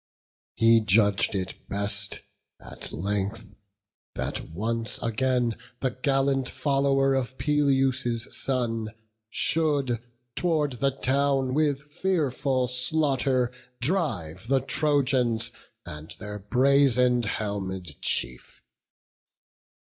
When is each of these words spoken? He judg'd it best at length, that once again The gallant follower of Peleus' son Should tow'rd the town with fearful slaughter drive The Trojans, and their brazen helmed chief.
He 0.55 0.79
judg'd 0.79 1.35
it 1.35 1.53
best 1.69 2.21
at 2.59 2.91
length, 2.91 3.53
that 4.15 4.49
once 4.49 4.97
again 5.03 5.55
The 5.81 5.91
gallant 5.91 6.49
follower 6.49 7.13
of 7.13 7.37
Peleus' 7.37 8.27
son 8.35 8.95
Should 9.29 10.01
tow'rd 10.35 10.79
the 10.79 10.89
town 10.89 11.53
with 11.53 11.93
fearful 11.93 12.67
slaughter 12.67 13.51
drive 13.79 14.47
The 14.47 14.61
Trojans, 14.61 15.51
and 15.85 16.15
their 16.17 16.39
brazen 16.39 17.21
helmed 17.21 18.01
chief. 18.01 18.63